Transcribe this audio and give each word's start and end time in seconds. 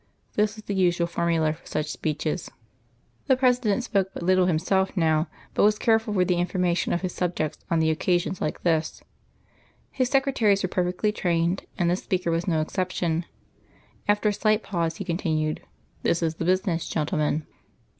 This 0.33 0.55
was 0.55 0.63
the 0.65 0.73
usual 0.73 1.05
formula 1.05 1.53
for 1.53 1.67
such 1.67 1.91
speeches. 1.91 2.49
The 3.27 3.37
President 3.37 3.83
spoke 3.83 4.07
but 4.15 4.23
little 4.23 4.47
himself 4.47 4.97
now; 4.97 5.27
but 5.53 5.63
was 5.63 5.77
careful 5.77 6.15
for 6.15 6.25
the 6.25 6.39
information 6.39 6.91
of 6.91 7.01
his 7.01 7.13
subjects 7.13 7.63
on 7.69 7.83
occasions 7.83 8.41
like 8.41 8.63
this. 8.63 9.03
His 9.91 10.09
secretaries 10.09 10.63
were 10.63 10.69
perfectly 10.69 11.11
trained, 11.11 11.67
and 11.77 11.87
this 11.87 12.01
speaker 12.01 12.31
was 12.31 12.47
no 12.47 12.61
exception. 12.61 13.25
After 14.07 14.29
a 14.29 14.33
slight 14.33 14.63
pause, 14.63 14.95
he 14.95 15.03
continued: 15.05 15.61
"This 16.01 16.23
is 16.23 16.33
the 16.33 16.45
business, 16.45 16.89
gentlemen. 16.89 17.45